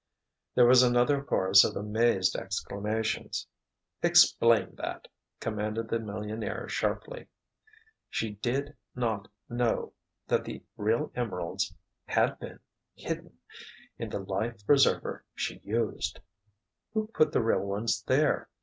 There 0.55 0.65
was 0.65 0.81
another 0.81 1.23
chorus 1.23 1.63
of 1.63 1.75
amazed 1.75 2.35
exclamations. 2.35 3.45
"Explain 4.01 4.73
that," 4.77 5.07
commanded 5.39 5.89
the 5.89 5.99
millionaire 5.99 6.67
sharply. 6.67 7.27
"She—did—not—know—that 8.09 10.43
the 10.43 10.63
real 10.75 11.11
emeralds—had 11.13 12.39
been—hidden—in 12.39 14.09
the 14.09 14.19
life 14.21 14.65
preserver 14.65 15.23
she 15.35 15.61
used!" 15.63 16.19
"Who 16.95 17.05
put 17.13 17.31
the 17.31 17.41
real 17.43 17.61
ones 17.63 18.01
there?" 18.01 18.49